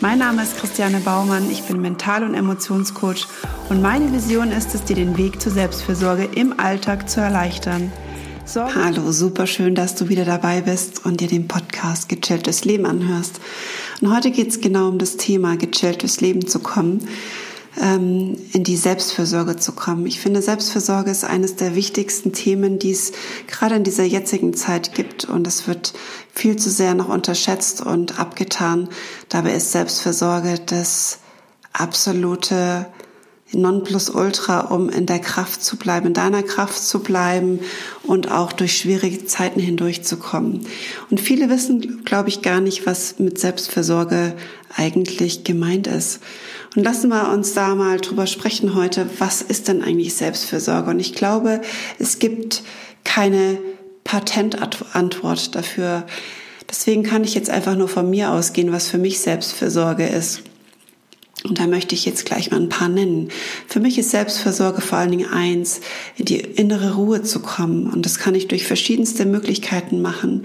Mein 0.00 0.18
Name 0.18 0.42
ist 0.42 0.58
Christiane 0.58 1.00
Baumann, 1.00 1.50
ich 1.50 1.62
bin 1.62 1.80
Mental- 1.80 2.22
und 2.22 2.34
Emotionscoach 2.34 3.26
und 3.70 3.80
meine 3.80 4.12
Vision 4.12 4.52
ist 4.52 4.74
es, 4.74 4.84
dir 4.84 4.96
den 4.96 5.16
Weg 5.16 5.40
zur 5.40 5.52
Selbstfürsorge 5.52 6.28
im 6.34 6.60
Alltag 6.60 7.08
zu 7.08 7.20
erleichtern. 7.20 7.90
Sorge 8.44 8.74
Hallo, 8.74 9.10
super 9.10 9.46
schön, 9.46 9.74
dass 9.74 9.94
du 9.94 10.08
wieder 10.10 10.26
dabei 10.26 10.60
bist 10.60 11.06
und 11.06 11.20
dir 11.20 11.28
den 11.28 11.48
Podcast 11.48 12.10
Gechilltes 12.10 12.66
Leben 12.66 12.84
anhörst. 12.84 13.40
Und 14.02 14.14
heute 14.14 14.30
geht 14.30 14.48
es 14.48 14.60
genau 14.60 14.88
um 14.88 14.98
das 14.98 15.16
Thema 15.16 15.56
Gechilltes 15.56 16.20
Leben 16.20 16.46
zu 16.46 16.58
kommen 16.58 17.08
ähm, 17.80 18.36
in 18.52 18.64
die 18.64 18.76
Selbstfürsorge 18.76 19.56
zu 19.56 19.72
kommen. 19.72 20.06
Ich 20.06 20.20
finde, 20.20 20.42
Selbstfürsorge 20.42 21.10
ist 21.10 21.24
eines 21.24 21.56
der 21.56 21.74
wichtigsten 21.74 22.32
Themen, 22.32 22.78
die 22.78 22.92
es 22.92 23.12
gerade 23.46 23.76
in 23.76 23.84
dieser 23.84 24.04
jetzigen 24.04 24.54
Zeit 24.54 24.94
gibt. 24.94 25.24
Und 25.24 25.46
es 25.46 25.68
wird 25.68 25.92
viel 26.32 26.56
zu 26.56 26.70
sehr 26.70 26.94
noch 26.94 27.08
unterschätzt 27.08 27.80
und 27.80 28.18
abgetan. 28.18 28.88
Dabei 29.28 29.54
ist 29.54 29.72
Selbstfürsorge 29.72 30.60
das 30.64 31.18
absolute 31.72 32.86
Nonplusultra, 33.60 34.60
um 34.60 34.88
in 34.88 35.06
der 35.06 35.18
Kraft 35.18 35.62
zu 35.62 35.76
bleiben, 35.76 36.08
in 36.08 36.14
deiner 36.14 36.42
Kraft 36.42 36.82
zu 36.82 37.00
bleiben 37.00 37.60
und 38.02 38.30
auch 38.30 38.52
durch 38.52 38.76
schwierige 38.76 39.24
Zeiten 39.26 39.60
hindurchzukommen. 39.60 40.66
Und 41.10 41.20
viele 41.20 41.48
wissen, 41.48 42.04
glaube 42.04 42.28
ich, 42.28 42.42
gar 42.42 42.60
nicht, 42.60 42.86
was 42.86 43.18
mit 43.18 43.38
Selbstfürsorge 43.38 44.34
eigentlich 44.74 45.44
gemeint 45.44 45.86
ist. 45.86 46.20
Und 46.74 46.82
lassen 46.82 47.08
wir 47.08 47.30
uns 47.30 47.54
da 47.54 47.74
mal 47.74 47.98
drüber 47.98 48.26
sprechen 48.26 48.74
heute, 48.74 49.08
was 49.18 49.40
ist 49.40 49.68
denn 49.68 49.82
eigentlich 49.82 50.14
Selbstfürsorge? 50.14 50.90
Und 50.90 51.00
ich 51.00 51.14
glaube, 51.14 51.62
es 51.98 52.18
gibt 52.18 52.62
keine 53.04 53.58
Patentantwort 54.04 55.54
dafür. 55.54 56.06
Deswegen 56.68 57.02
kann 57.02 57.24
ich 57.24 57.34
jetzt 57.34 57.50
einfach 57.50 57.76
nur 57.76 57.88
von 57.88 58.10
mir 58.10 58.32
ausgehen, 58.32 58.72
was 58.72 58.88
für 58.88 58.98
mich 58.98 59.20
Selbstfürsorge 59.20 60.06
ist. 60.06 60.42
Und 61.48 61.60
da 61.60 61.66
möchte 61.66 61.94
ich 61.94 62.04
jetzt 62.04 62.24
gleich 62.24 62.50
mal 62.50 62.60
ein 62.60 62.68
paar 62.68 62.88
nennen. 62.88 63.28
Für 63.68 63.80
mich 63.80 63.98
ist 63.98 64.10
Selbstversorge 64.10 64.80
vor 64.80 64.98
allen 64.98 65.10
Dingen 65.10 65.30
eins, 65.30 65.80
in 66.16 66.24
die 66.24 66.40
innere 66.40 66.94
Ruhe 66.94 67.22
zu 67.22 67.40
kommen. 67.40 67.86
Und 67.88 68.04
das 68.04 68.18
kann 68.18 68.34
ich 68.34 68.48
durch 68.48 68.64
verschiedenste 68.64 69.26
Möglichkeiten 69.26 70.02
machen. 70.02 70.44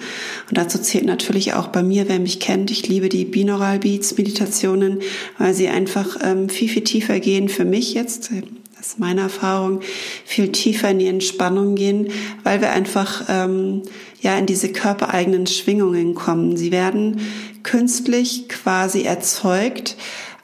Und 0.49 0.57
dazu 0.57 0.79
zählt 0.79 1.05
natürlich 1.05 1.53
auch 1.53 1.67
bei 1.67 1.83
mir, 1.83 2.07
wer 2.07 2.19
mich 2.19 2.39
kennt, 2.39 2.71
ich 2.71 2.87
liebe 2.87 3.09
die 3.09 3.25
Binaural 3.25 3.79
Beats 3.79 4.17
Meditationen, 4.17 4.99
weil 5.37 5.53
sie 5.53 5.67
einfach 5.67 6.17
ähm, 6.23 6.49
viel, 6.49 6.69
viel 6.69 6.83
tiefer 6.83 7.19
gehen 7.19 7.49
für 7.49 7.65
mich 7.65 7.93
jetzt. 7.93 8.29
Das 8.77 8.87
ist 8.87 8.99
meine 8.99 9.21
Erfahrung, 9.21 9.81
viel 10.25 10.51
tiefer 10.51 10.89
in 10.89 10.99
die 10.99 11.07
Entspannung 11.07 11.75
gehen, 11.75 12.07
weil 12.43 12.61
wir 12.61 12.71
einfach 12.71 13.25
ähm, 13.29 13.83
ja 14.21 14.37
in 14.37 14.47
diese 14.47 14.71
körpereigenen 14.71 15.45
Schwingungen 15.47 16.15
kommen. 16.15 16.57
Sie 16.57 16.71
werden 16.71 17.21
künstlich 17.63 18.49
quasi 18.49 19.03
erzeugt 19.03 19.97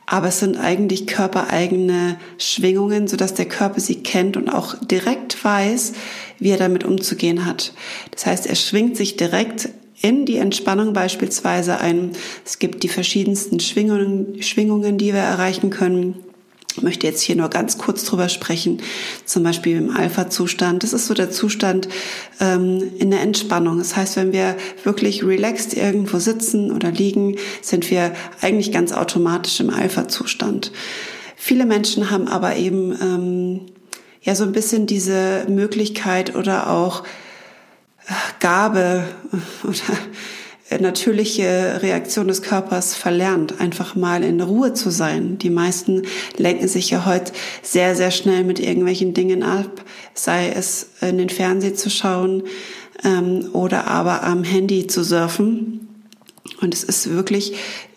aber 0.09 0.29
es 0.29 0.39
sind 0.39 0.57
eigentlich 0.57 1.05
körpereigene 1.05 2.17
Schwingungen, 2.37 3.07
sodass 3.07 3.33
der 3.33 3.45
Körper 3.45 3.81
sie 3.81 4.01
kennt 4.01 4.37
und 4.37 4.49
auch 4.49 4.73
direkt 4.79 5.43
weiß, 5.43 5.93
wie 6.39 6.49
er 6.49 6.57
damit 6.57 6.85
umzugehen 6.85 7.45
hat. 7.45 7.73
Das 8.11 8.25
heißt, 8.25 8.47
er 8.47 8.55
schwingt 8.55 8.95
sich 8.95 9.17
direkt 9.17 9.69
in 10.01 10.25
die 10.25 10.37
Entspannung 10.37 10.93
beispielsweise 10.93 11.79
ein. 11.79 12.11
Es 12.45 12.57
gibt 12.57 12.83
die 12.83 12.87
verschiedensten 12.87 13.59
Schwingungen, 13.59 14.41
Schwingungen, 14.41 14.97
die 14.97 15.13
wir 15.13 15.19
erreichen 15.19 15.71
können. 15.71 16.15
Ich 16.77 16.83
möchte 16.83 17.07
jetzt 17.07 17.21
hier 17.21 17.35
nur 17.35 17.49
ganz 17.49 17.79
kurz 17.79 18.03
drüber 18.03 18.29
sprechen, 18.29 18.83
zum 19.25 19.41
Beispiel 19.41 19.77
im 19.77 19.89
Alpha-Zustand. 19.89 20.83
Das 20.83 20.93
ist 20.93 21.07
so 21.07 21.15
der 21.15 21.31
Zustand 21.31 21.89
ähm, 22.39 22.91
in 22.99 23.09
der 23.09 23.21
Entspannung. 23.21 23.79
Das 23.79 23.95
heißt, 23.95 24.15
wenn 24.15 24.31
wir 24.31 24.55
wirklich 24.83 25.23
relaxed 25.23 25.73
irgendwo 25.73 26.19
sitzen 26.19 26.71
oder 26.71 26.91
liegen, 26.91 27.37
sind 27.63 27.89
wir 27.89 28.13
eigentlich 28.41 28.71
ganz 28.71 28.91
automatisch 28.91 29.59
im 29.59 29.71
Alpha-Zustand. 29.71 30.71
Viele 31.35 31.65
Menschen 31.65 32.11
haben 32.11 32.27
aber 32.27 32.57
eben 32.57 32.91
ähm, 33.01 33.61
ja 34.21 34.35
so 34.35 34.43
ein 34.43 34.51
bisschen 34.51 34.85
diese 34.85 35.47
Möglichkeit 35.49 36.35
oder 36.35 36.69
auch 36.69 37.03
äh, 38.05 38.13
Gabe 38.39 39.03
oder 39.63 39.97
natürliche 40.79 41.79
Reaktion 41.81 42.27
des 42.27 42.41
Körpers 42.41 42.95
verlernt, 42.95 43.59
einfach 43.59 43.95
mal 43.95 44.23
in 44.23 44.41
Ruhe 44.41 44.73
zu 44.73 44.89
sein. 44.89 45.37
Die 45.37 45.49
meisten 45.49 46.03
lenken 46.37 46.67
sich 46.67 46.89
ja 46.89 47.05
heute 47.05 47.31
sehr, 47.61 47.95
sehr 47.95 48.11
schnell 48.11 48.43
mit 48.43 48.59
irgendwelchen 48.59 49.13
Dingen 49.13 49.43
ab, 49.43 49.83
sei 50.13 50.49
es 50.49 50.89
in 51.01 51.17
den 51.17 51.29
Fernseher 51.29 51.75
zu 51.75 51.89
schauen 51.89 52.43
ähm, 53.03 53.49
oder 53.53 53.87
aber 53.87 54.23
am 54.23 54.43
Handy 54.43 54.87
zu 54.87 55.03
surfen. 55.03 55.87
Und 56.61 56.73
es 56.73 56.83
ist 56.83 57.09
wirklich 57.11 57.53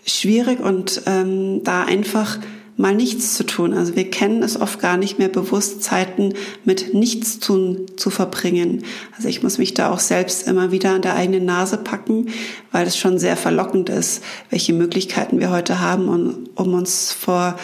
schwierig 0.07 0.61
und 0.61 1.03
ähm, 1.07 1.63
da 1.65 1.85
einfach 1.85 2.39
mal 2.81 2.95
nichts 2.95 3.35
zu 3.35 3.45
tun. 3.45 3.75
Also 3.75 3.95
wir 3.95 4.11
kennen 4.11 4.43
es 4.43 4.59
oft 4.59 4.81
gar 4.81 4.97
nicht 4.97 5.19
mehr 5.19 5.29
bewusst, 5.29 5.83
Zeiten 5.83 6.33
mit 6.65 6.95
Nichtstun 6.95 7.87
zu 7.97 8.09
verbringen. 8.09 8.85
Also 9.15 9.29
ich 9.29 9.43
muss 9.43 9.59
mich 9.59 9.75
da 9.75 9.93
auch 9.93 9.99
selbst 9.99 10.49
immer 10.49 10.73
wieder 10.73 10.95
an 10.95 11.03
der 11.03 11.15
eigenen 11.15 11.45
Nase 11.45 11.77
packen, 11.77 12.31
weil 12.73 12.87
es 12.87 12.97
schon 12.97 13.19
sehr 13.19 13.37
verlockend 13.37 13.91
ist, 13.91 14.25
welche 14.49 14.73
Möglichkeiten 14.73 15.41
wir 15.41 15.51
heute 15.51 15.81
haben, 15.81 16.09
um, 16.09 16.49
um 16.55 16.75
uns 16.75 17.13
vor 17.13 17.59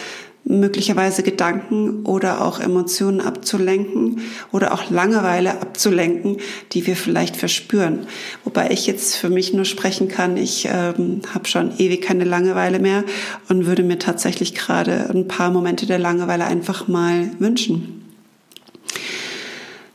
möglicherweise 0.47 1.23
Gedanken 1.23 2.05
oder 2.05 2.45
auch 2.45 2.59
Emotionen 2.59 3.21
abzulenken 3.21 4.21
oder 4.51 4.73
auch 4.73 4.89
Langeweile 4.89 5.61
abzulenken, 5.61 6.37
die 6.71 6.87
wir 6.87 6.95
vielleicht 6.95 7.35
verspüren. 7.35 8.07
Wobei 8.43 8.71
ich 8.71 8.87
jetzt 8.87 9.15
für 9.15 9.29
mich 9.29 9.53
nur 9.53 9.65
sprechen 9.65 10.07
kann, 10.07 10.37
ich 10.37 10.67
ähm, 10.71 11.21
habe 11.33 11.47
schon 11.47 11.77
ewig 11.77 12.01
keine 12.01 12.23
Langeweile 12.23 12.79
mehr 12.79 13.03
und 13.49 13.65
würde 13.65 13.83
mir 13.83 13.99
tatsächlich 13.99 14.55
gerade 14.55 15.09
ein 15.09 15.27
paar 15.27 15.51
Momente 15.51 15.85
der 15.85 15.99
Langeweile 15.99 16.45
einfach 16.45 16.87
mal 16.87 17.29
wünschen. 17.39 17.96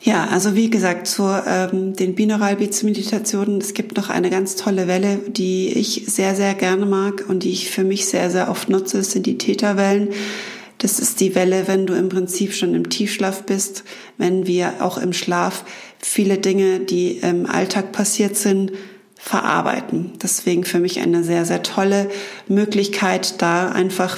Ja, 0.04 0.26
also 0.26 0.56
wie 0.56 0.68
gesagt, 0.68 1.06
zu 1.06 1.22
ähm, 1.46 1.94
den 1.94 2.16
Binaural 2.16 2.56
Beats 2.56 2.82
Meditationen, 2.82 3.58
es 3.60 3.72
gibt 3.72 3.96
noch 3.96 4.10
eine 4.10 4.30
ganz 4.30 4.56
tolle 4.56 4.88
Welle, 4.88 5.20
die 5.28 5.68
ich 5.68 6.04
sehr, 6.08 6.34
sehr 6.34 6.54
gerne 6.54 6.86
mag 6.86 7.24
und 7.28 7.44
die 7.44 7.52
ich 7.52 7.70
für 7.70 7.84
mich 7.84 8.06
sehr, 8.06 8.28
sehr 8.28 8.50
oft 8.50 8.68
nutze, 8.68 8.98
das 8.98 9.12
sind 9.12 9.26
die 9.26 9.38
Theta-Wellen. 9.38 10.08
Das 10.78 10.98
ist 10.98 11.20
die 11.20 11.36
Welle, 11.36 11.68
wenn 11.68 11.86
du 11.86 11.94
im 11.94 12.08
Prinzip 12.08 12.52
schon 12.52 12.74
im 12.74 12.90
Tiefschlaf 12.90 13.44
bist, 13.44 13.84
wenn 14.18 14.48
wir 14.48 14.74
auch 14.80 14.98
im 14.98 15.12
Schlaf 15.12 15.64
viele 16.00 16.38
Dinge, 16.38 16.80
die 16.80 17.18
im 17.18 17.46
Alltag 17.46 17.92
passiert 17.92 18.36
sind, 18.36 18.72
verarbeiten. 19.14 20.14
Deswegen 20.20 20.64
für 20.64 20.80
mich 20.80 20.98
eine 20.98 21.22
sehr, 21.22 21.44
sehr 21.44 21.62
tolle 21.62 22.10
Möglichkeit, 22.48 23.40
da 23.40 23.68
einfach 23.68 24.16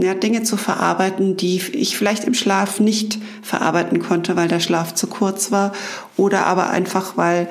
ja, 0.00 0.14
Dinge 0.14 0.42
zu 0.42 0.56
verarbeiten, 0.56 1.36
die 1.36 1.60
ich 1.72 1.96
vielleicht 1.96 2.24
im 2.24 2.34
Schlaf 2.34 2.80
nicht 2.80 3.18
verarbeiten 3.42 3.98
konnte, 4.00 4.36
weil 4.36 4.48
der 4.48 4.60
Schlaf 4.60 4.94
zu 4.94 5.08
kurz 5.08 5.50
war 5.50 5.72
oder 6.16 6.46
aber 6.46 6.70
einfach, 6.70 7.16
weil 7.16 7.48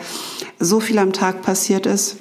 so 0.60 0.80
viel 0.80 0.98
am 0.98 1.14
Tag 1.14 1.42
passiert 1.42 1.86
ist, 1.86 2.18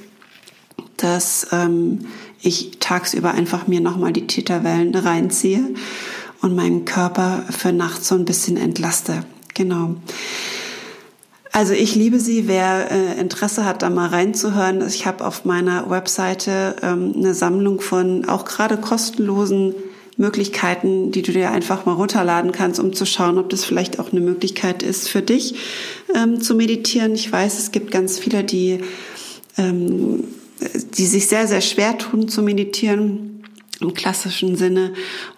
dass 0.97 1.47
ähm, 1.53 2.07
ich 2.43 2.79
tagsüber 2.81 3.33
einfach 3.33 3.67
mir 3.67 3.81
nochmal 3.81 4.13
die 4.13 4.27
Täterwellen 4.27 4.95
reinziehe 4.95 5.71
und 6.43 6.55
meinen 6.55 6.85
Körper 6.85 7.45
für 7.51 7.73
nachts 7.73 8.09
so 8.09 8.15
ein 8.15 8.25
bisschen 8.25 8.57
entlaste. 8.57 9.25
Genau. 9.55 9.97
Also 11.53 11.73
ich 11.73 11.95
liebe 11.95 12.21
sie. 12.21 12.47
Wer 12.47 12.91
äh, 12.91 13.21
Interesse 13.21 13.65
hat, 13.65 13.83
da 13.83 13.91
mal 13.91 14.09
reinzuhören, 14.09 14.87
ich 14.87 15.07
habe 15.07 15.27
auf 15.27 15.45
meiner 15.45 15.91
Webseite 15.91 16.77
ähm, 16.83 17.13
eine 17.17 17.35
Sammlung 17.35 17.81
von 17.81 18.29
auch 18.29 18.45
gerade 18.45 18.77
kostenlosen 18.77 19.75
Möglichkeiten, 20.21 21.11
die 21.13 21.23
du 21.23 21.33
dir 21.33 21.51
einfach 21.51 21.87
mal 21.87 21.95
runterladen 21.95 22.53
kannst, 22.53 22.79
um 22.79 22.93
zu 22.93 23.07
schauen, 23.07 23.39
ob 23.39 23.49
das 23.49 23.65
vielleicht 23.65 23.99
auch 23.99 24.13
eine 24.13 24.21
Möglichkeit 24.21 24.83
ist 24.83 25.09
für 25.09 25.23
dich 25.23 25.55
ähm, 26.15 26.41
zu 26.41 26.55
meditieren. 26.55 27.15
Ich 27.15 27.33
weiß, 27.33 27.59
es 27.59 27.73
gibt 27.73 27.91
ganz 27.91 28.19
viele, 28.19 28.45
die, 28.45 28.81
ähm, 29.57 30.25
die 30.95 31.07
sich 31.07 31.27
sehr, 31.27 31.47
sehr 31.49 31.63
schwer 31.63 31.97
tun 31.97 32.29
zu 32.29 32.43
meditieren 32.43 33.45
im 33.81 33.95
klassischen 33.95 34.57
Sinne. 34.57 34.93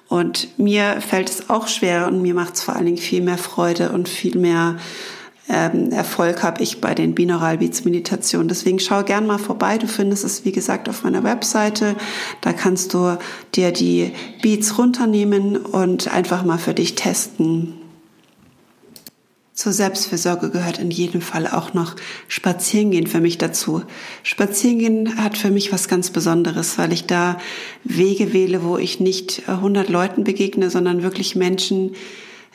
Und 0.08 0.58
mir 0.58 1.00
fällt 1.00 1.30
es 1.30 1.48
auch 1.48 1.68
schwer 1.68 2.08
und 2.08 2.20
mir 2.20 2.34
macht 2.34 2.54
es 2.54 2.62
vor 2.62 2.74
allen 2.74 2.86
Dingen 2.86 2.98
viel 2.98 3.22
mehr 3.22 3.38
Freude 3.38 3.92
und 3.92 4.08
viel 4.08 4.36
mehr 4.36 4.78
ähm, 5.48 5.90
Erfolg 5.90 6.42
habe 6.42 6.62
ich 6.62 6.80
bei 6.80 6.94
den 6.94 7.14
Binaural 7.14 7.58
Beats 7.58 7.84
Meditationen. 7.84 8.48
Deswegen 8.48 8.78
schau 8.78 9.02
gern 9.02 9.26
mal 9.26 9.38
vorbei. 9.38 9.78
Du 9.78 9.88
findest 9.88 10.24
es, 10.24 10.44
wie 10.44 10.52
gesagt, 10.52 10.88
auf 10.88 11.02
meiner 11.04 11.24
Webseite. 11.24 11.96
Da 12.40 12.52
kannst 12.52 12.94
du 12.94 13.18
dir 13.54 13.72
die 13.72 14.12
Beats 14.40 14.78
runternehmen 14.78 15.56
und 15.56 16.12
einfach 16.12 16.44
mal 16.44 16.58
für 16.58 16.74
dich 16.74 16.94
testen. 16.94 17.74
Zur 19.54 19.72
Selbstfürsorge 19.72 20.50
gehört 20.50 20.78
in 20.78 20.90
jedem 20.90 21.20
Fall 21.20 21.46
auch 21.46 21.74
noch 21.74 21.94
Spazierengehen 22.26 23.06
für 23.06 23.20
mich 23.20 23.36
dazu. 23.36 23.82
Spazierengehen 24.22 25.22
hat 25.22 25.36
für 25.36 25.50
mich 25.50 25.72
was 25.72 25.88
ganz 25.88 26.10
Besonderes, 26.10 26.78
weil 26.78 26.92
ich 26.92 27.04
da 27.04 27.38
Wege 27.84 28.32
wähle, 28.32 28.64
wo 28.64 28.78
ich 28.78 28.98
nicht 28.98 29.42
100 29.48 29.90
Leuten 29.90 30.24
begegne, 30.24 30.70
sondern 30.70 31.02
wirklich 31.02 31.36
Menschen, 31.36 31.94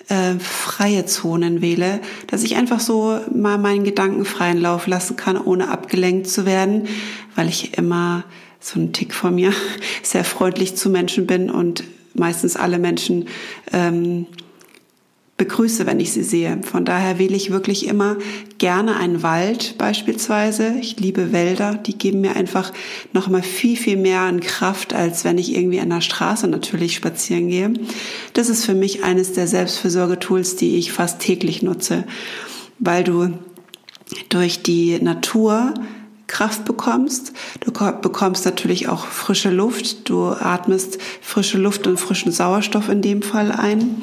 äh, 0.09 0.39
freie 0.39 1.05
Zonen 1.05 1.61
wähle, 1.61 1.99
dass 2.27 2.43
ich 2.43 2.55
einfach 2.55 2.79
so 2.79 3.19
mal 3.33 3.57
meinen 3.57 3.83
Gedanken 3.83 4.25
freien 4.25 4.59
Lauf 4.59 4.87
lassen 4.87 5.15
kann, 5.15 5.37
ohne 5.37 5.69
abgelenkt 5.69 6.27
zu 6.27 6.45
werden, 6.45 6.87
weil 7.35 7.47
ich 7.47 7.77
immer 7.77 8.23
so 8.59 8.79
ein 8.79 8.93
Tick 8.93 9.13
von 9.13 9.35
mir 9.35 9.53
sehr 10.03 10.23
freundlich 10.23 10.75
zu 10.75 10.89
Menschen 10.89 11.27
bin 11.27 11.49
und 11.49 11.83
meistens 12.13 12.55
alle 12.55 12.79
Menschen 12.79 13.27
ähm, 13.71 14.25
begrüße, 15.37 15.85
wenn 15.85 15.99
ich 15.99 16.11
sie 16.11 16.23
sehe. 16.23 16.59
Von 16.63 16.83
daher 16.83 17.19
wähle 17.19 17.35
ich 17.35 17.51
wirklich 17.51 17.87
immer 17.87 18.17
gerne 18.57 18.97
einen 18.97 19.21
Wald 19.21 19.75
beispielsweise. 19.77 20.73
Ich 20.81 20.99
liebe 20.99 21.31
Wälder, 21.31 21.75
die 21.75 21.95
geben 21.95 22.21
mir 22.21 22.35
einfach 22.35 22.73
noch 23.13 23.27
mal 23.27 23.43
viel, 23.43 23.77
viel 23.77 23.97
mehr 23.97 24.21
an 24.21 24.39
Kraft, 24.39 24.93
als 24.93 25.25
wenn 25.25 25.37
ich 25.37 25.55
irgendwie 25.55 25.79
an 25.79 25.91
der 25.91 26.01
Straße 26.01 26.47
natürlich 26.47 26.95
spazieren 26.95 27.49
gehe. 27.49 27.73
Das 28.33 28.49
ist 28.49 28.65
für 28.65 28.73
mich 28.73 29.03
eines 29.03 29.33
der 29.33 29.47
Selbstfürsorgetools, 29.47 30.55
die 30.55 30.77
ich 30.77 30.91
fast 30.91 31.19
täglich 31.19 31.61
nutze, 31.61 32.05
weil 32.79 33.03
du 33.03 33.29
durch 34.29 34.63
die 34.63 34.99
Natur 34.99 35.75
Kraft 36.27 36.65
bekommst. 36.65 37.31
Du 37.61 37.71
bekommst 37.71 38.45
natürlich 38.45 38.89
auch 38.89 39.05
frische 39.05 39.49
Luft. 39.49 40.09
Du 40.09 40.25
atmest 40.27 40.99
frische 41.21 41.57
Luft 41.57 41.87
und 41.87 41.99
frischen 41.99 42.31
Sauerstoff 42.31 42.89
in 42.89 43.01
dem 43.01 43.21
Fall 43.21 43.51
ein. 43.51 44.01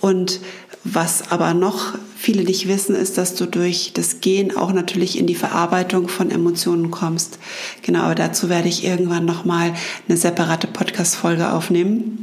Und 0.00 0.40
was 0.84 1.30
aber 1.30 1.52
noch 1.52 1.94
viele 2.16 2.42
nicht 2.42 2.68
wissen, 2.68 2.94
ist, 2.94 3.18
dass 3.18 3.34
du 3.34 3.46
durch 3.46 3.92
das 3.94 4.20
Gehen 4.20 4.56
auch 4.56 4.72
natürlich 4.72 5.18
in 5.18 5.26
die 5.26 5.34
Verarbeitung 5.34 6.08
von 6.08 6.30
Emotionen 6.30 6.90
kommst. 6.90 7.38
Genau, 7.82 8.00
aber 8.00 8.14
dazu 8.14 8.48
werde 8.48 8.68
ich 8.68 8.84
irgendwann 8.84 9.24
nochmal 9.24 9.74
eine 10.08 10.16
separate 10.16 10.66
Podcast-Folge 10.66 11.52
aufnehmen. 11.52 12.19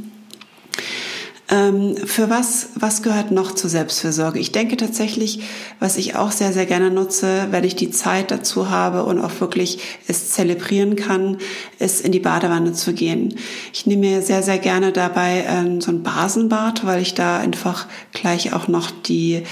Ähm, 1.50 1.96
für 1.96 2.28
was, 2.28 2.70
was 2.74 3.02
gehört 3.02 3.30
noch 3.30 3.52
zur 3.52 3.70
Selbstfürsorge? 3.70 4.38
Ich 4.38 4.52
denke 4.52 4.76
tatsächlich, 4.76 5.40
was 5.80 5.96
ich 5.96 6.14
auch 6.14 6.30
sehr, 6.30 6.52
sehr 6.52 6.66
gerne 6.66 6.90
nutze, 6.90 7.48
wenn 7.50 7.64
ich 7.64 7.74
die 7.74 7.90
Zeit 7.90 8.30
dazu 8.30 8.68
habe 8.68 9.04
und 9.04 9.18
auch 9.18 9.40
wirklich 9.40 9.78
es 10.06 10.30
zelebrieren 10.30 10.94
kann, 10.94 11.38
ist 11.78 12.04
in 12.04 12.12
die 12.12 12.20
Badewanne 12.20 12.74
zu 12.74 12.92
gehen. 12.92 13.34
Ich 13.72 13.86
nehme 13.86 14.08
mir 14.08 14.22
sehr, 14.22 14.42
sehr 14.42 14.58
gerne 14.58 14.92
dabei 14.92 15.46
ähm, 15.48 15.80
so 15.80 15.90
ein 15.90 16.02
Basenbad, 16.02 16.84
weil 16.84 17.00
ich 17.00 17.14
da 17.14 17.38
einfach 17.38 17.86
gleich 18.12 18.52
auch 18.52 18.68
noch 18.68 18.90
die 18.90 19.42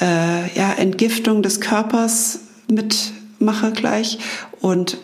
äh, 0.00 0.58
ja, 0.58 0.72
Entgiftung 0.76 1.42
des 1.42 1.60
Körpers 1.60 2.40
mitmache 2.68 3.72
gleich 3.72 4.18
und 4.60 4.98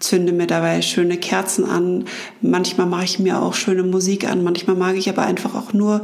zünde 0.00 0.32
mir 0.32 0.46
dabei 0.46 0.82
schöne 0.82 1.16
Kerzen 1.16 1.64
an. 1.64 2.04
Manchmal 2.40 2.86
mache 2.86 3.04
ich 3.04 3.18
mir 3.18 3.40
auch 3.40 3.54
schöne 3.54 3.82
Musik 3.82 4.28
an. 4.28 4.44
Manchmal 4.44 4.76
mag 4.76 4.96
ich 4.96 5.08
aber 5.08 5.22
einfach 5.22 5.54
auch 5.54 5.72
nur 5.72 6.02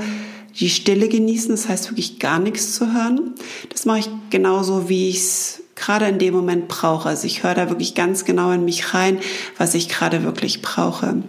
die 0.59 0.71
Stille 0.71 1.09
genießen. 1.09 1.51
Das 1.51 1.69
heißt 1.69 1.91
wirklich 1.91 2.19
gar 2.19 2.39
nichts 2.39 2.75
zu 2.75 2.93
hören. 2.93 3.35
Das 3.71 3.87
mache 3.87 4.01
ich 4.01 4.09
genauso, 4.31 4.89
wie 4.89 5.09
ich 5.09 5.19
es 5.19 5.63
gerade 5.75 6.07
in 6.07 6.19
dem 6.19 6.35
Moment 6.35 6.69
brauche. 6.69 7.09
Also 7.09 7.27
ich 7.27 7.43
höre 7.43 7.55
da 7.55 7.69
wirklich 7.69 7.95
ganz 7.95 8.25
genau 8.25 8.53
in 8.53 8.65
mich 8.65 8.95
rein, 8.95 9.19
was 9.59 9.75
ich 9.75 9.89
gerade 9.89 10.23
wirklich 10.23 10.63
brauche. 10.63 11.23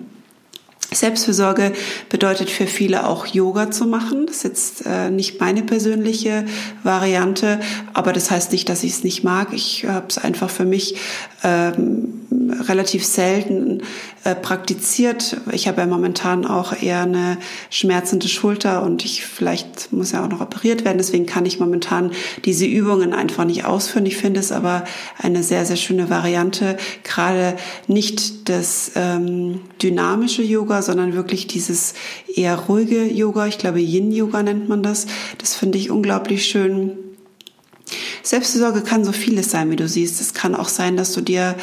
Selbstfürsorge 0.95 1.73
bedeutet 2.09 2.49
für 2.49 2.67
viele 2.67 3.07
auch 3.07 3.25
Yoga 3.27 3.71
zu 3.71 3.85
machen. 3.85 4.25
Das 4.25 4.37
ist 4.37 4.43
jetzt 4.43 4.85
äh, 4.85 5.09
nicht 5.09 5.39
meine 5.39 5.63
persönliche 5.63 6.45
Variante, 6.83 7.59
aber 7.93 8.13
das 8.13 8.31
heißt 8.31 8.51
nicht, 8.51 8.69
dass 8.69 8.83
ich 8.83 8.93
es 8.93 9.03
nicht 9.03 9.23
mag. 9.23 9.49
Ich 9.53 9.85
habe 9.85 10.07
es 10.09 10.17
einfach 10.17 10.49
für 10.49 10.65
mich 10.65 10.95
ähm, 11.43 12.21
relativ 12.67 13.05
selten 13.05 13.81
äh, 14.25 14.33
praktiziert. 14.33 15.37
Ich 15.51 15.67
habe 15.67 15.81
ja 15.81 15.85
momentan 15.87 16.47
auch 16.47 16.73
eher 16.81 17.03
eine 17.03 17.37
schmerzende 17.69 18.27
Schulter 18.27 18.81
und 18.81 19.05
ich 19.05 19.23
vielleicht 19.23 19.93
muss 19.93 20.13
ja 20.13 20.25
auch 20.25 20.29
noch 20.29 20.41
operiert 20.41 20.83
werden. 20.83 20.97
Deswegen 20.97 21.27
kann 21.27 21.45
ich 21.45 21.59
momentan 21.59 22.11
diese 22.43 22.65
Übungen 22.65 23.13
einfach 23.13 23.45
nicht 23.45 23.65
ausführen. 23.65 24.07
Ich 24.07 24.17
finde 24.17 24.39
es 24.39 24.51
aber 24.51 24.83
eine 25.19 25.43
sehr, 25.43 25.63
sehr 25.67 25.75
schöne 25.75 26.09
Variante. 26.09 26.75
Gerade 27.03 27.55
nicht 27.85 28.49
das 28.49 28.93
ähm, 28.95 29.61
dynamische 29.79 30.41
Yoga, 30.41 30.81
sondern 30.81 31.13
wirklich 31.13 31.45
dieses 31.45 31.93
eher 32.27 32.55
ruhige 32.55 33.05
Yoga. 33.05 33.45
Ich 33.45 33.59
glaube, 33.59 33.79
Yin-Yoga 33.79 34.41
nennt 34.41 34.67
man 34.67 34.81
das. 34.81 35.05
Das 35.37 35.53
finde 35.53 35.77
ich 35.77 35.91
unglaublich 35.91 36.47
schön. 36.47 36.93
Selbstfürsorge 38.23 38.81
kann 38.81 39.05
so 39.05 39.11
vieles 39.11 39.51
sein, 39.51 39.69
wie 39.69 39.75
du 39.75 39.87
siehst. 39.87 40.19
Es 40.19 40.33
kann 40.33 40.55
auch 40.55 40.69
sein, 40.69 40.97
dass 40.97 41.13
du 41.13 41.21
dir 41.21 41.53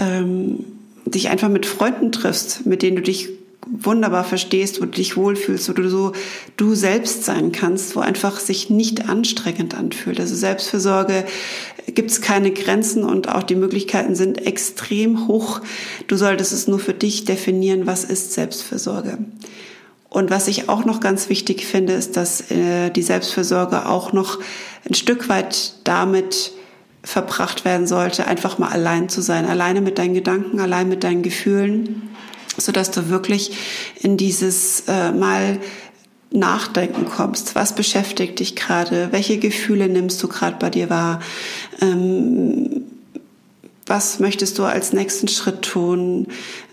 ähm, 0.00 0.64
dich 1.04 1.28
einfach 1.28 1.48
mit 1.48 1.66
Freunden 1.66 2.12
triffst, 2.12 2.66
mit 2.66 2.82
denen 2.82 2.96
du 2.96 3.02
dich 3.02 3.28
wunderbar 3.66 4.24
verstehst, 4.24 4.80
wo 4.80 4.84
du 4.84 4.92
dich 4.92 5.16
wohlfühlst, 5.16 5.68
wo 5.68 5.72
du 5.72 5.88
so 5.88 6.12
du 6.56 6.74
selbst 6.74 7.24
sein 7.24 7.52
kannst, 7.52 7.94
wo 7.94 8.00
einfach 8.00 8.40
sich 8.40 8.70
nicht 8.70 9.08
anstrengend 9.08 9.74
anfühlt. 9.74 10.18
Also 10.18 10.34
Selbstfürsorge 10.34 11.24
gibt 11.86 12.10
es 12.10 12.20
keine 12.20 12.52
Grenzen 12.52 13.04
und 13.04 13.28
auch 13.28 13.42
die 13.42 13.54
Möglichkeiten 13.54 14.14
sind 14.14 14.46
extrem 14.46 15.28
hoch. 15.28 15.60
Du 16.06 16.16
solltest 16.16 16.52
es 16.52 16.68
nur 16.68 16.78
für 16.78 16.94
dich 16.94 17.24
definieren, 17.24 17.86
was 17.86 18.04
ist 18.04 18.32
Selbstfürsorge. 18.32 19.18
Und 20.08 20.30
was 20.30 20.48
ich 20.48 20.68
auch 20.68 20.84
noch 20.84 21.00
ganz 21.00 21.28
wichtig 21.28 21.64
finde, 21.64 21.92
ist, 21.92 22.16
dass 22.16 22.50
äh, 22.50 22.90
die 22.90 23.02
Selbstfürsorge 23.02 23.86
auch 23.86 24.12
noch 24.12 24.40
ein 24.88 24.94
Stück 24.94 25.28
weit 25.28 25.74
damit 25.84 26.52
verbracht 27.02 27.64
werden 27.64 27.86
sollte, 27.86 28.26
einfach 28.26 28.58
mal 28.58 28.70
allein 28.70 29.08
zu 29.08 29.22
sein, 29.22 29.46
alleine 29.46 29.80
mit 29.80 29.98
deinen 29.98 30.14
Gedanken, 30.14 30.60
allein 30.60 30.88
mit 30.88 31.04
deinen 31.04 31.22
Gefühlen, 31.22 32.10
so 32.56 32.72
dass 32.72 32.90
du 32.90 33.08
wirklich 33.08 33.52
in 34.00 34.16
dieses 34.16 34.84
äh, 34.86 35.12
mal 35.12 35.58
Nachdenken 36.32 37.06
kommst. 37.06 37.54
Was 37.54 37.74
beschäftigt 37.74 38.38
dich 38.38 38.54
gerade? 38.54 39.08
Welche 39.10 39.38
Gefühle 39.38 39.88
nimmst 39.88 40.22
du 40.22 40.28
gerade 40.28 40.56
bei 40.60 40.70
dir 40.70 40.88
wahr? 40.88 41.20
Ähm, 41.80 42.79
was 43.90 44.20
möchtest 44.20 44.56
du 44.58 44.62
als 44.62 44.92
nächsten 44.92 45.26
Schritt 45.26 45.62
tun? 45.62 46.28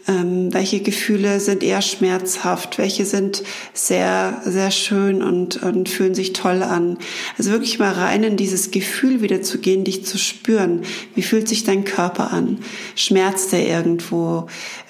Ähm, 0.08 0.54
welche 0.54 0.80
Gefühle 0.82 1.40
sind 1.40 1.64
eher 1.64 1.82
schmerzhaft? 1.82 2.78
Welche 2.78 3.06
sind 3.06 3.42
sehr, 3.74 4.40
sehr 4.46 4.70
schön 4.70 5.24
und, 5.24 5.62
und 5.64 5.90
fühlen 5.90 6.14
sich 6.14 6.32
toll 6.34 6.62
an? 6.62 7.00
Also 7.38 7.50
wirklich 7.50 7.80
mal 7.80 7.92
rein 7.92 8.24
in 8.24 8.38
dieses 8.38 8.70
Gefühl 8.70 9.22
wieder 9.22 9.42
zu 9.42 9.58
gehen, 9.58 9.84
dich 9.84 10.06
zu 10.06 10.20
spüren. 10.20 10.84
Wie 11.16 11.24
fühlt 11.24 11.50
sich 11.50 11.64
dein 11.64 11.86
Körper 11.86 12.32
an? 12.32 12.60
Schmerzt 12.96 13.52
er 13.52 13.68
irgendwo? 13.68 14.46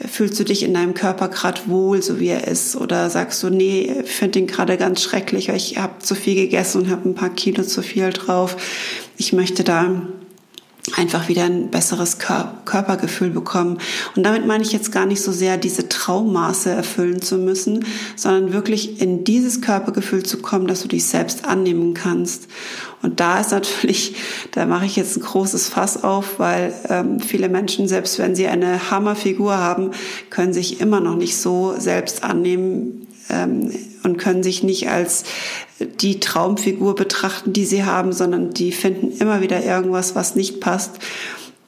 Fühlst 0.06 0.38
du 0.38 0.44
dich 0.44 0.64
in 0.64 0.74
deinem 0.74 0.96
Körper 0.96 1.30
gerade 1.30 1.62
wohl, 1.68 2.04
so 2.04 2.20
wie 2.20 2.28
er 2.28 2.46
ist? 2.46 2.76
Oder 2.76 3.10
sagst 3.10 3.42
du, 3.42 3.50
nee, 3.50 3.90
ich 4.04 4.12
finde 4.12 4.40
ihn 4.40 4.48
gerade 4.48 4.76
ganz 4.76 5.02
schrecklich, 5.02 5.48
weil 5.48 5.56
ich 5.56 5.78
habe 5.78 6.00
zu 6.00 6.14
viel 6.14 6.36
gegessen 6.36 6.82
und 6.82 6.90
habe 6.90 7.08
ein 7.08 7.16
paar 7.16 7.34
Kilo 7.34 7.64
zu 7.64 7.82
viel 7.82 8.10
drauf. 8.10 8.58
Ich 9.18 9.32
möchte 9.32 9.64
da 9.64 10.02
einfach 10.96 11.28
wieder 11.28 11.44
ein 11.44 11.70
besseres 11.70 12.18
Körpergefühl 12.18 13.30
bekommen. 13.30 13.80
Und 14.16 14.24
damit 14.24 14.46
meine 14.46 14.64
ich 14.64 14.72
jetzt 14.72 14.92
gar 14.92 15.06
nicht 15.06 15.22
so 15.22 15.32
sehr, 15.32 15.58
diese 15.58 15.90
Traummaße 15.90 16.70
erfüllen 16.70 17.22
zu 17.22 17.38
müssen, 17.38 17.86
sondern 18.16 18.54
wirklich 18.54 19.02
in 19.02 19.24
dieses 19.24 19.62
Körpergefühl 19.62 20.24
zu 20.24 20.38
kommen, 20.38 20.68
dass 20.68 20.82
du 20.82 20.88
dich 20.88 21.06
selbst 21.06 21.46
annehmen 21.46 21.94
kannst. 21.94 22.48
Und 23.02 23.20
da 23.20 23.40
ist 23.40 23.52
natürlich, 23.52 24.16
da 24.52 24.66
mache 24.66 24.86
ich 24.86 24.96
jetzt 24.96 25.18
ein 25.18 25.24
großes 25.24 25.70
Fass 25.70 26.04
auf, 26.04 26.40
weil 26.40 26.74
ähm, 26.90 27.20
viele 27.20 27.50
Menschen, 27.50 27.88
selbst 27.88 28.18
wenn 28.18 28.36
sie 28.36 28.48
eine 28.48 28.90
Hammerfigur 28.90 29.58
haben, 29.58 29.92
können 30.30 30.54
sich 30.54 30.80
immer 30.82 31.00
noch 31.00 31.16
nicht 31.16 31.38
so 31.38 31.76
selbst 31.78 32.24
annehmen, 32.24 32.97
ähm, 33.30 33.72
und 34.04 34.18
können 34.18 34.44
sich 34.44 34.64
nicht 34.64 34.90
als 34.90 35.24
die 35.80 36.20
Traumfigur 36.20 36.96
betrachten, 36.96 37.54
die 37.54 37.66
sie 37.66 37.84
haben, 37.84 38.14
sondern 38.14 38.52
die 38.52 38.72
finden 38.72 39.12
immer 39.20 39.42
wieder 39.42 39.64
irgendwas, 39.64 40.16
was 40.16 40.36
nicht 40.36 40.60
passt. 40.60 40.92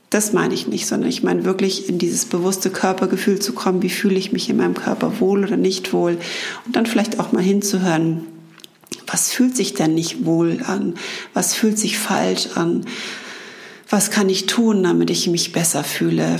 Das 0.09 0.33
meine 0.33 0.55
ich 0.55 0.67
nicht, 0.67 0.87
sondern 0.87 1.09
ich 1.09 1.21
meine 1.21 1.45
wirklich 1.45 1.87
in 1.87 1.99
dieses 1.99 2.25
bewusste 2.25 2.71
Körpergefühl 2.71 3.39
zu 3.39 3.53
kommen, 3.53 3.83
wie 3.83 3.89
fühle 3.89 4.17
ich 4.17 4.31
mich 4.31 4.49
in 4.49 4.57
meinem 4.57 4.73
Körper 4.73 5.19
wohl 5.19 5.43
oder 5.43 5.57
nicht 5.57 5.93
wohl? 5.93 6.17
Und 6.65 6.75
dann 6.75 6.87
vielleicht 6.87 7.19
auch 7.19 7.31
mal 7.31 7.43
hinzuhören, 7.43 8.25
was 9.05 9.31
fühlt 9.31 9.55
sich 9.55 9.75
denn 9.75 9.93
nicht 9.93 10.25
wohl 10.25 10.61
an, 10.65 10.95
was 11.33 11.53
fühlt 11.53 11.77
sich 11.77 11.99
falsch 11.99 12.49
an 12.55 12.85
was 13.89 14.11
kann 14.11 14.29
ich 14.29 14.45
tun, 14.45 14.83
damit 14.83 15.09
ich 15.09 15.27
mich 15.27 15.51
besser 15.51 15.83
fühle. 15.83 16.39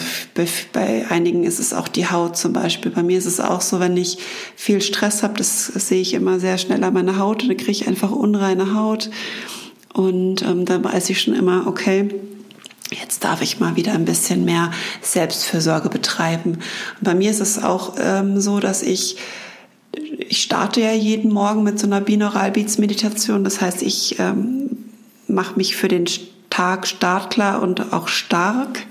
Bei 0.72 1.06
einigen 1.10 1.44
ist 1.44 1.60
es 1.60 1.74
auch 1.74 1.88
die 1.88 2.08
Haut 2.08 2.38
zum 2.38 2.54
Beispiel. 2.54 2.92
Bei 2.92 3.02
mir 3.02 3.18
ist 3.18 3.26
es 3.26 3.40
auch 3.40 3.62
so, 3.62 3.80
wenn 3.80 3.98
ich 3.98 4.20
viel 4.56 4.82
Stress 4.82 5.24
habe, 5.24 5.34
das, 5.36 5.66
sehe 5.66 6.02
ich 6.02 6.14
immer 6.14 6.40
sehr 6.40 6.60
schnell 6.60 6.84
an 6.84 6.94
meiner 6.94 7.18
Haut 7.18 7.42
und 7.42 7.50
dann 7.50 7.58
kriege 7.58 7.72
ich 7.72 7.88
einfach 7.88 8.12
unreine 8.12 8.76
Haut. 8.76 9.10
Und 9.94 10.44
ähm, 10.44 10.66
dann 10.66 10.84
weiß 10.84 11.10
ich 11.10 11.22
schon 11.22 11.34
immer, 11.34 11.66
okay, 11.66 12.10
jetzt 12.92 13.24
darf 13.24 13.42
ich 13.42 13.60
mal 13.60 13.76
wieder 13.76 13.94
ein 13.94 14.06
bisschen 14.06 14.46
mehr 14.46 14.72
Selbstfürsorge 15.02 15.90
betreiben. 15.90 16.52
Und 16.52 17.04
bei 17.04 17.16
mir 17.16 17.32
ist 17.32 17.42
es 17.42 17.62
auch 17.62 17.96
ähm, 18.00 18.40
so, 18.40 18.60
dass 18.60 18.84
ich 18.84 19.18
ich 20.28 20.44
starte 20.44 20.82
ja 20.82 20.94
jeden 20.94 21.34
Morgen 21.34 21.64
mit 21.64 21.80
so 21.80 21.88
einer 21.88 22.02
Binaural 22.02 22.52
Beats 22.52 22.78
Meditation. 22.78 23.44
Das 23.44 23.60
heißt, 23.60 23.82
ich 23.82 24.20
ähm, 24.20 24.70
mache 25.28 25.56
mich 25.56 25.76
für 25.76 25.88
den 25.88 26.06
Tag 26.60 26.88
startklar 26.88 27.62
und 27.62 27.94
auch 27.94 28.10
stark 28.10 28.86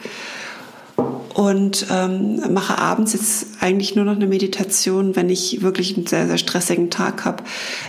und 1.34 1.86
ähm, 1.90 2.40
mache 2.54 2.78
abends 2.78 3.12
jetzt 3.12 3.46
eigentlich 3.60 3.94
nur 3.94 4.06
noch 4.06 4.16
eine 4.16 4.26
Meditation, 4.26 5.14
wenn 5.16 5.28
ich 5.28 5.60
wirklich 5.60 5.94
einen 5.94 6.06
sehr, 6.06 6.26
sehr 6.26 6.38
stressigen 6.38 6.88
Tag 6.88 7.26
habe. 7.26 7.44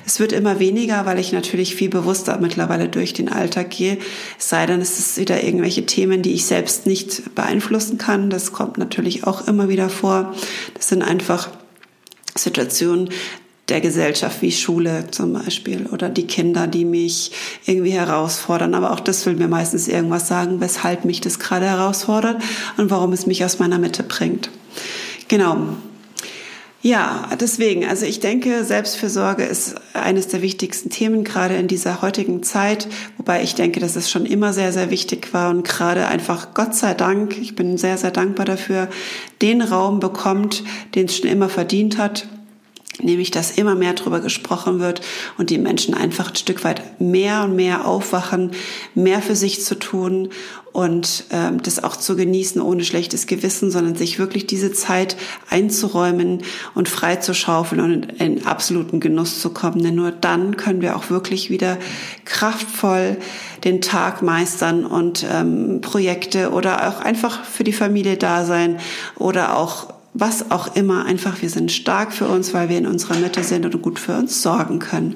Es 0.05 0.19
wird 0.19 0.33
immer 0.33 0.59
weniger, 0.59 1.05
weil 1.05 1.17
ich 1.17 1.31
natürlich 1.31 1.75
viel 1.75 1.88
bewusster 1.88 2.39
mittlerweile 2.41 2.89
durch 2.89 3.13
den 3.13 3.29
Alltag 3.29 3.69
gehe. 3.69 4.00
Es 4.38 4.50
sei 4.50 4.65
denn, 4.65 4.81
es 4.81 5.00
ist 5.00 5.17
wieder 5.17 5.45
irgendwelche 5.45 5.86
Themen, 5.86 6.24
die 6.24 6.33
ich 6.33 6.45
selbst 6.45 6.86
nicht 6.86 7.33
beeinflussen 7.33 7.98
kann. 7.98 8.29
Das 8.29 8.51
kommt 8.51 8.77
natürlich 8.77 9.24
auch 9.24 9.48
immer 9.48 9.69
wieder 9.69 9.88
vor. 9.88 10.36
Das 10.74 10.89
sind 10.89 11.03
einfach 11.03 11.48
Situationen, 12.36 13.12
der 13.70 13.82
Gesellschaft 13.82 14.42
wie 14.42 14.52
Schule 14.52 15.06
zum 15.12 15.34
Beispiel 15.34 15.88
oder 15.88 16.10
die 16.10 16.28
Kinder, 16.28 16.68
die 16.68 16.86
mich 16.86 17.32
irgendwie 17.66 17.92
herausfordern. 17.92 18.74
Aber 18.74 18.92
auch 18.92 19.00
das 19.00 19.26
will 19.26 19.36
mir 19.36 19.48
meistens 19.48 19.88
irgendwas 19.88 20.28
sagen, 20.28 20.60
weshalb 20.60 21.06
mich 21.06 21.22
das 21.22 21.40
gerade 21.40 21.66
herausfordert 21.66 22.42
und 22.78 22.90
warum 22.90 23.14
es 23.14 23.26
mich 23.26 23.46
aus 23.46 23.60
meiner 23.60 23.80
Mitte 23.80 24.04
bringt. 24.04 24.50
Genau. 25.28 25.58
Ja, 26.82 27.30
deswegen, 27.38 27.86
also 27.86 28.06
ich 28.06 28.22
denke, 28.22 28.64
Selbstfürsorge 28.64 29.44
ist 29.44 29.76
eines 29.94 30.30
der 30.30 30.42
wichtigsten 30.42 30.90
Themen, 30.90 31.26
gerade 31.26 31.58
in 31.58 31.68
dieser 31.68 32.02
heutigen 32.02 32.42
Zeit, 32.42 32.88
wobei 33.18 33.44
ich 33.44 33.54
denke, 33.54 33.82
dass 33.82 33.98
es 33.98 34.10
schon 34.10 34.26
immer 34.26 34.54
sehr, 34.54 34.72
sehr 34.72 34.90
wichtig 34.90 35.34
war 35.34 35.50
und 35.50 35.68
gerade 35.68 36.08
einfach 36.08 36.54
Gott 36.54 36.74
sei 36.76 36.94
Dank, 36.94 37.38
ich 37.38 37.54
bin 37.54 37.78
sehr, 37.78 37.98
sehr 37.98 38.12
dankbar 38.12 38.46
dafür, 38.46 38.88
den 39.42 39.62
Raum 39.62 40.00
bekommt, 40.00 40.64
den 40.96 41.08
es 41.08 41.18
schon 41.18 41.30
immer 41.30 41.50
verdient 41.50 41.98
hat 41.98 42.30
nämlich 43.01 43.32
dass 43.32 43.51
immer 43.51 43.75
mehr 43.75 43.94
darüber 43.94 44.20
gesprochen 44.20 44.79
wird 44.79 45.01
und 45.38 45.50
die 45.50 45.58
Menschen 45.58 45.94
einfach 45.94 46.29
ein 46.29 46.36
Stück 46.36 46.63
weit 46.63 47.00
mehr 47.01 47.44
und 47.44 47.56
mehr 47.56 47.86
aufwachen, 47.86 48.51
mehr 48.96 49.22
für 49.22 49.36
sich 49.36 49.63
zu 49.63 49.75
tun 49.75 50.29
und 50.72 51.25
ähm, 51.32 51.62
das 51.63 51.84
auch 51.84 51.96
zu 51.96 52.15
genießen 52.15 52.62
ohne 52.62 52.84
schlechtes 52.84 53.27
Gewissen, 53.27 53.72
sondern 53.72 53.96
sich 53.96 54.20
wirklich 54.20 54.46
diese 54.48 54.72
Zeit 54.72 55.18
einzuräumen 55.50 56.44
und 56.75 56.89
frei 56.89 57.15
zu 57.18 57.34
schaufeln 57.34 57.82
und 57.82 58.22
in 58.22 58.46
absoluten 58.46 59.00
Genuss 59.00 59.41
zu 59.41 59.50
kommen. 59.50 59.82
Denn 59.84 59.96
nur 59.96 60.12
dann 60.12 60.58
können 60.58 60.82
wir 60.82 60.96
auch 60.96 61.10
wirklich 61.10 61.50
wieder 61.50 61.77
kraftvoll 62.25 63.18
den 63.63 63.82
Tag 63.82 64.22
meistern 64.22 64.86
und 64.86 65.25
ähm, 65.29 65.82
Projekte 65.82 66.51
oder 66.51 66.88
auch 66.88 67.01
einfach 67.01 67.44
für 67.44 67.63
die 67.63 67.74
Familie 67.74 68.18
da 68.18 68.46
sein 68.46 68.79
oder 69.18 69.58
auch 69.58 69.99
was 70.13 70.51
auch 70.51 70.75
immer, 70.75 71.06
einfach 71.06 71.42
wir 71.42 71.50
sind 71.50 71.72
stark 71.72 72.13
für 72.13 72.28
uns, 72.28 72.54
weil 72.54 72.70
wir 72.70 72.78
in 72.78 72.88
unserer 72.88 73.18
Mitte 73.18 73.44
sind 73.44 73.66
und 73.66 73.82
gut 73.82 74.00
für 74.00 74.18
uns 74.18 74.42
sorgen 74.42 74.80
können. 74.80 75.16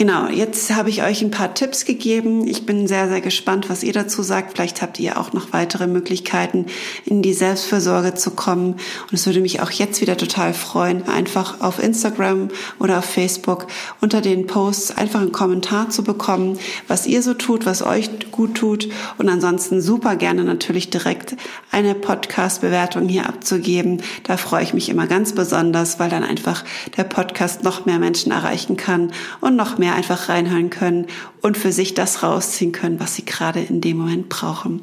Genau, 0.00 0.28
jetzt 0.28 0.74
habe 0.74 0.88
ich 0.88 1.02
euch 1.02 1.20
ein 1.20 1.30
paar 1.30 1.52
Tipps 1.52 1.84
gegeben. 1.84 2.46
Ich 2.46 2.64
bin 2.64 2.86
sehr, 2.88 3.08
sehr 3.10 3.20
gespannt, 3.20 3.68
was 3.68 3.82
ihr 3.82 3.92
dazu 3.92 4.22
sagt. 4.22 4.52
Vielleicht 4.52 4.80
habt 4.80 4.98
ihr 4.98 5.20
auch 5.20 5.34
noch 5.34 5.52
weitere 5.52 5.86
Möglichkeiten, 5.86 6.64
in 7.04 7.20
die 7.20 7.34
Selbstfürsorge 7.34 8.14
zu 8.14 8.30
kommen. 8.30 8.72
Und 8.72 9.12
es 9.12 9.26
würde 9.26 9.42
mich 9.42 9.60
auch 9.60 9.70
jetzt 9.70 10.00
wieder 10.00 10.16
total 10.16 10.54
freuen, 10.54 11.06
einfach 11.06 11.60
auf 11.60 11.82
Instagram 11.82 12.48
oder 12.78 13.00
auf 13.00 13.04
Facebook 13.04 13.66
unter 14.00 14.22
den 14.22 14.46
Posts 14.46 14.96
einfach 14.96 15.20
einen 15.20 15.32
Kommentar 15.32 15.90
zu 15.90 16.02
bekommen, 16.02 16.58
was 16.88 17.06
ihr 17.06 17.20
so 17.20 17.34
tut, 17.34 17.66
was 17.66 17.82
euch 17.82 18.30
gut 18.30 18.54
tut. 18.54 18.88
Und 19.18 19.28
ansonsten 19.28 19.82
super 19.82 20.16
gerne 20.16 20.44
natürlich 20.44 20.88
direkt 20.88 21.36
eine 21.72 21.94
Podcast-Bewertung 21.94 23.06
hier 23.06 23.28
abzugeben. 23.28 24.00
Da 24.24 24.36
freue 24.36 24.62
ich 24.62 24.74
mich 24.74 24.88
immer 24.88 25.06
ganz 25.06 25.34
besonders, 25.34 25.98
weil 25.98 26.10
dann 26.10 26.24
einfach 26.24 26.64
der 26.96 27.04
Podcast 27.04 27.62
noch 27.64 27.86
mehr 27.86 27.98
Menschen 27.98 28.32
erreichen 28.32 28.76
kann 28.76 29.12
und 29.40 29.56
noch 29.56 29.78
mehr 29.78 29.94
einfach 29.94 30.28
reinhören 30.28 30.70
können 30.70 31.06
und 31.42 31.56
für 31.56 31.72
sich 31.72 31.94
das 31.94 32.22
rausziehen 32.22 32.72
können, 32.72 33.00
was 33.00 33.14
sie 33.14 33.24
gerade 33.24 33.60
in 33.60 33.80
dem 33.80 33.98
Moment 33.98 34.28
brauchen. 34.28 34.82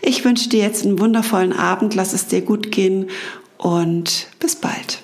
Ich 0.00 0.24
wünsche 0.24 0.48
dir 0.48 0.60
jetzt 0.60 0.84
einen 0.84 0.98
wundervollen 0.98 1.52
Abend, 1.52 1.94
lass 1.94 2.12
es 2.12 2.26
dir 2.26 2.42
gut 2.42 2.70
gehen 2.70 3.08
und 3.56 4.28
bis 4.40 4.56
bald. 4.56 5.02